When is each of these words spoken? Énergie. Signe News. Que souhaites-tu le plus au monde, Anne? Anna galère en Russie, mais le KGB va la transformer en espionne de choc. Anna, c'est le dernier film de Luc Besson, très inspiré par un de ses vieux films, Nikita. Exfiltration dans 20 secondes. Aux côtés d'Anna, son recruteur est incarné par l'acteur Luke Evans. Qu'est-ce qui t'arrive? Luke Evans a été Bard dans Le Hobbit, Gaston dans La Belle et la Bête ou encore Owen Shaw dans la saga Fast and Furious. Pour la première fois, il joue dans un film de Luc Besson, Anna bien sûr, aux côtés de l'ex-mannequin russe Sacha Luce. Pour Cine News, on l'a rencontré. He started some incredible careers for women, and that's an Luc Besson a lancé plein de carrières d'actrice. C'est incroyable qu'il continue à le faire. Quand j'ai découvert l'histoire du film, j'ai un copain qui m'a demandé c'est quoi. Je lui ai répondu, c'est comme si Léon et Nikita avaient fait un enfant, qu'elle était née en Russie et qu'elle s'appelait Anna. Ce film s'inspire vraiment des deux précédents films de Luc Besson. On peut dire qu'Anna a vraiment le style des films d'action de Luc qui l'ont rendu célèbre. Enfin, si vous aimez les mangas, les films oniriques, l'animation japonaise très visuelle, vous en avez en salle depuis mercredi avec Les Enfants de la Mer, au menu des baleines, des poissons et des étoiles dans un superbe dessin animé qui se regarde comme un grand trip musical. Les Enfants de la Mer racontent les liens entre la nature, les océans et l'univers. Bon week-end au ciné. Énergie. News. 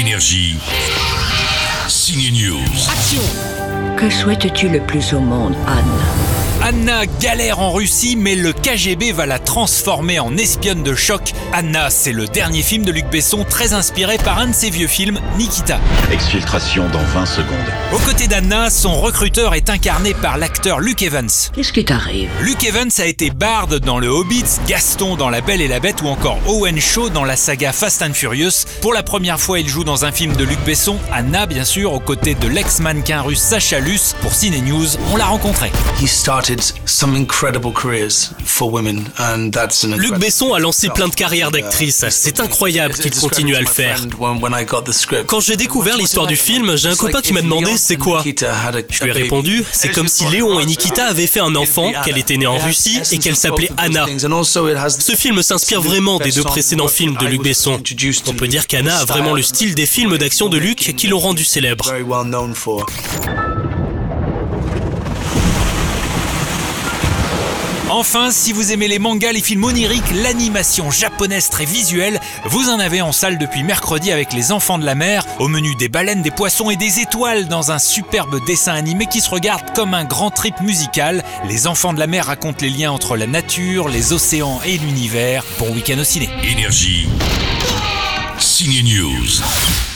Énergie. 0.00 0.56
Signe 1.86 2.30
News. 2.32 3.96
Que 3.98 4.08
souhaites-tu 4.08 4.70
le 4.70 4.80
plus 4.80 5.12
au 5.12 5.20
monde, 5.20 5.54
Anne? 5.66 6.19
Anna 6.70 7.04
galère 7.04 7.58
en 7.58 7.72
Russie, 7.72 8.14
mais 8.14 8.36
le 8.36 8.52
KGB 8.52 9.10
va 9.10 9.26
la 9.26 9.40
transformer 9.40 10.20
en 10.20 10.36
espionne 10.36 10.84
de 10.84 10.94
choc. 10.94 11.32
Anna, 11.52 11.90
c'est 11.90 12.12
le 12.12 12.28
dernier 12.28 12.62
film 12.62 12.84
de 12.84 12.92
Luc 12.92 13.06
Besson, 13.10 13.44
très 13.48 13.72
inspiré 13.72 14.18
par 14.18 14.38
un 14.38 14.46
de 14.46 14.54
ses 14.54 14.70
vieux 14.70 14.86
films, 14.86 15.18
Nikita. 15.36 15.80
Exfiltration 16.12 16.88
dans 16.90 17.02
20 17.02 17.26
secondes. 17.26 17.56
Aux 17.92 17.98
côtés 17.98 18.28
d'Anna, 18.28 18.70
son 18.70 19.00
recruteur 19.00 19.54
est 19.54 19.68
incarné 19.68 20.14
par 20.14 20.38
l'acteur 20.38 20.78
Luke 20.78 21.02
Evans. 21.02 21.28
Qu'est-ce 21.52 21.72
qui 21.72 21.84
t'arrive? 21.84 22.30
Luke 22.40 22.62
Evans 22.62 22.90
a 22.98 23.06
été 23.06 23.30
Bard 23.30 23.66
dans 23.66 23.98
Le 23.98 24.06
Hobbit, 24.06 24.44
Gaston 24.68 25.16
dans 25.16 25.28
La 25.28 25.40
Belle 25.40 25.62
et 25.62 25.66
la 25.66 25.80
Bête 25.80 26.02
ou 26.02 26.06
encore 26.06 26.38
Owen 26.46 26.78
Shaw 26.78 27.08
dans 27.10 27.24
la 27.24 27.34
saga 27.34 27.72
Fast 27.72 28.00
and 28.02 28.14
Furious. 28.14 28.64
Pour 28.80 28.94
la 28.94 29.02
première 29.02 29.40
fois, 29.40 29.58
il 29.58 29.68
joue 29.68 29.82
dans 29.82 30.04
un 30.04 30.12
film 30.12 30.36
de 30.36 30.44
Luc 30.44 30.60
Besson, 30.64 30.98
Anna 31.12 31.46
bien 31.46 31.64
sûr, 31.64 31.92
aux 31.92 31.98
côtés 31.98 32.36
de 32.36 32.46
l'ex-mannequin 32.46 33.22
russe 33.22 33.40
Sacha 33.40 33.80
Luce. 33.80 34.14
Pour 34.22 34.32
Cine 34.32 34.64
News, 34.64 34.86
on 35.12 35.16
l'a 35.16 35.26
rencontré. 35.26 35.72
He 36.00 36.06
started 36.06 36.59
some 36.84 37.16
incredible 37.16 37.72
careers 37.72 38.32
for 38.44 38.70
women, 38.70 39.04
and 39.18 39.50
that's 39.50 39.84
an 39.84 39.96
Luc 39.96 40.18
Besson 40.18 40.54
a 40.54 40.58
lancé 40.58 40.88
plein 40.88 41.08
de 41.08 41.14
carrières 41.14 41.50
d'actrice. 41.50 42.04
C'est 42.10 42.40
incroyable 42.40 42.94
qu'il 42.94 43.14
continue 43.14 43.54
à 43.54 43.60
le 43.60 43.66
faire. 43.66 44.06
Quand 45.26 45.40
j'ai 45.40 45.56
découvert 45.56 45.96
l'histoire 45.96 46.26
du 46.26 46.36
film, 46.36 46.76
j'ai 46.76 46.88
un 46.88 46.96
copain 46.96 47.20
qui 47.20 47.32
m'a 47.32 47.42
demandé 47.42 47.76
c'est 47.76 47.96
quoi. 47.96 48.22
Je 48.24 49.04
lui 49.04 49.10
ai 49.10 49.12
répondu, 49.12 49.64
c'est 49.72 49.90
comme 49.90 50.08
si 50.08 50.26
Léon 50.26 50.60
et 50.60 50.66
Nikita 50.66 51.06
avaient 51.06 51.26
fait 51.26 51.40
un 51.40 51.54
enfant, 51.54 51.92
qu'elle 52.04 52.18
était 52.18 52.36
née 52.36 52.46
en 52.46 52.58
Russie 52.58 53.00
et 53.10 53.18
qu'elle 53.18 53.36
s'appelait 53.36 53.70
Anna. 53.76 54.06
Ce 54.08 55.14
film 55.16 55.42
s'inspire 55.42 55.80
vraiment 55.80 56.18
des 56.18 56.32
deux 56.32 56.44
précédents 56.44 56.88
films 56.88 57.16
de 57.16 57.26
Luc 57.26 57.42
Besson. 57.42 57.80
On 58.26 58.34
peut 58.34 58.48
dire 58.48 58.66
qu'Anna 58.66 58.98
a 58.98 59.04
vraiment 59.04 59.34
le 59.34 59.42
style 59.42 59.74
des 59.74 59.86
films 59.86 60.18
d'action 60.18 60.48
de 60.48 60.58
Luc 60.58 60.94
qui 60.96 61.06
l'ont 61.08 61.18
rendu 61.18 61.44
célèbre. 61.44 61.84
Enfin, 67.90 68.30
si 68.30 68.52
vous 68.52 68.70
aimez 68.70 68.86
les 68.86 69.00
mangas, 69.00 69.32
les 69.32 69.42
films 69.42 69.64
oniriques, 69.64 70.12
l'animation 70.22 70.92
japonaise 70.92 71.50
très 71.50 71.64
visuelle, 71.64 72.20
vous 72.44 72.68
en 72.70 72.78
avez 72.78 73.02
en 73.02 73.10
salle 73.10 73.36
depuis 73.36 73.64
mercredi 73.64 74.12
avec 74.12 74.32
Les 74.32 74.52
Enfants 74.52 74.78
de 74.78 74.84
la 74.84 74.94
Mer, 74.94 75.26
au 75.40 75.48
menu 75.48 75.74
des 75.74 75.88
baleines, 75.88 76.22
des 76.22 76.30
poissons 76.30 76.70
et 76.70 76.76
des 76.76 77.00
étoiles 77.00 77.48
dans 77.48 77.72
un 77.72 77.80
superbe 77.80 78.38
dessin 78.46 78.74
animé 78.74 79.06
qui 79.06 79.20
se 79.20 79.28
regarde 79.28 79.74
comme 79.74 79.94
un 79.94 80.04
grand 80.04 80.30
trip 80.30 80.60
musical. 80.60 81.24
Les 81.48 81.66
Enfants 81.66 81.92
de 81.92 81.98
la 81.98 82.06
Mer 82.06 82.26
racontent 82.26 82.64
les 82.64 82.70
liens 82.70 82.92
entre 82.92 83.16
la 83.16 83.26
nature, 83.26 83.88
les 83.88 84.12
océans 84.12 84.60
et 84.64 84.78
l'univers. 84.78 85.44
Bon 85.58 85.72
week-end 85.72 85.98
au 85.98 86.04
ciné. 86.04 86.28
Énergie. 86.44 87.08
News. 88.62 89.89